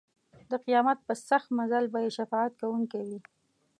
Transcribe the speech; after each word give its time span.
د 0.49 0.51
قیامت 0.65 0.99
په 1.07 1.13
سخت 1.29 1.47
منزل 1.57 1.85
به 1.93 1.99
یې 2.03 2.11
شفاعت 2.17 2.51
کوونکی 2.61 3.01
وي. 3.09 3.19